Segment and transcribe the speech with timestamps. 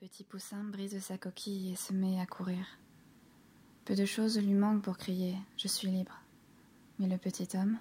[0.00, 2.66] Le petit poussin brise sa coquille et se met à courir.
[3.84, 6.20] Peu de choses lui manquent pour crier Je suis libre.
[6.98, 7.78] Mais le petit homme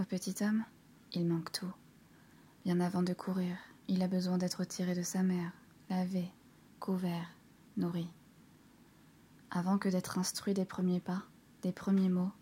[0.00, 0.64] Au petit homme,
[1.12, 1.72] il manque tout.
[2.64, 3.56] Bien avant de courir,
[3.86, 5.52] il a besoin d'être tiré de sa mère,
[5.88, 6.32] lavé,
[6.80, 7.30] couvert,
[7.76, 8.08] nourri.
[9.52, 11.22] Avant que d'être instruit des premiers pas,
[11.62, 12.32] des premiers mots,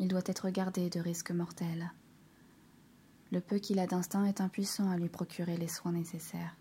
[0.00, 1.92] il doit être gardé de risques mortels.
[3.30, 6.56] Le peu qu'il a d'instinct est impuissant à lui procurer les soins nécessaires.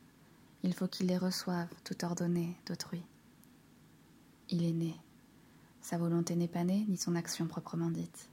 [0.65, 3.03] Il faut qu'il les reçoive, tout ordonné, d'autrui.
[4.49, 4.95] Il est né.
[5.79, 8.29] Sa volonté n'est pas née, ni son action proprement dite.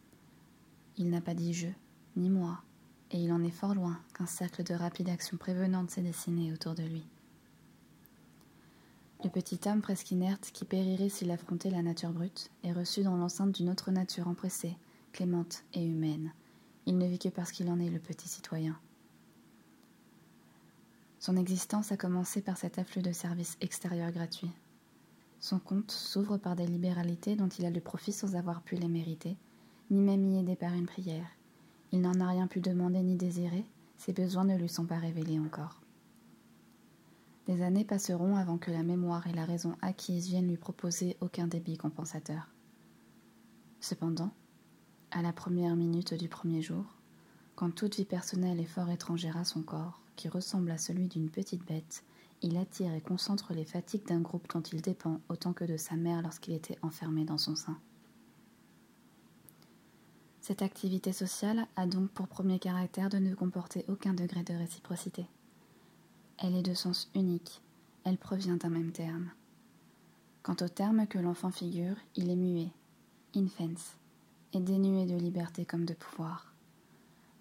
[0.97, 1.69] Il n'a pas dit je,
[2.17, 2.63] ni moi,
[3.11, 6.75] et il en est fort loin qu'un cercle de rapide action prévenante s'est dessiné autour
[6.75, 7.05] de lui.
[9.25, 13.19] Le petit homme presque inerte qui périrait s'il affrontait la nature brute est reçu dans
[13.19, 14.79] l'enceinte d'une autre nature empressée,
[15.13, 16.33] clémente et humaine.
[16.87, 18.81] Il ne vit que parce qu'il en est le petit citoyen.
[21.23, 24.51] Son existence a commencé par cet afflux de services extérieurs gratuits.
[25.39, 28.89] Son compte s'ouvre par des libéralités dont il a le profit sans avoir pu les
[28.89, 29.37] mériter,
[29.93, 31.29] ni même y aider par une prière.
[31.93, 33.65] Il n'en a rien pu demander ni désirer,
[33.99, 35.81] ses besoins ne lui sont pas révélés encore.
[37.47, 41.47] Des années passeront avant que la mémoire et la raison acquise viennent lui proposer aucun
[41.47, 42.49] débit compensateur.
[43.79, 44.33] Cependant,
[45.13, 46.85] à la première minute du premier jour,
[47.55, 51.31] quand toute vie personnelle est fort étrangère à son corps, qui ressemble à celui d'une
[51.31, 52.05] petite bête,
[52.43, 55.95] il attire et concentre les fatigues d'un groupe dont il dépend autant que de sa
[55.95, 57.79] mère lorsqu'il était enfermé dans son sein.
[60.41, 65.27] Cette activité sociale a donc pour premier caractère de ne comporter aucun degré de réciprocité.
[66.39, 67.63] Elle est de sens unique,
[68.03, 69.31] elle provient d'un même terme.
[70.43, 72.73] Quant au terme que l'enfant figure, il est muet,
[73.37, 73.97] infens,
[74.53, 76.52] et dénué de liberté comme de pouvoir.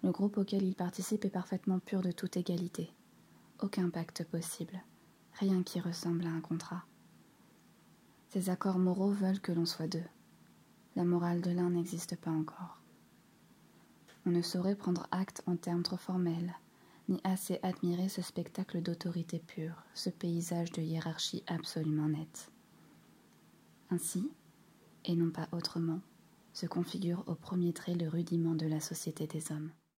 [0.02, 2.92] Le groupe auquel il participe est parfaitement pur de toute égalité.
[3.60, 4.82] Aucun pacte possible,
[5.34, 6.84] rien qui ressemble à un contrat.
[8.30, 10.04] Ces accords moraux veulent que l'on soit deux.
[10.96, 12.80] La morale de l'un n'existe pas encore.
[14.26, 16.52] On ne saurait prendre acte en termes trop formels,
[17.08, 22.50] ni assez admirer ce spectacle d'autorité pure, ce paysage de hiérarchie absolument nette.
[23.90, 24.30] Ainsi,
[25.04, 26.00] et non pas autrement,
[26.52, 29.70] se configure au premier trait le rudiment de la société des hommes.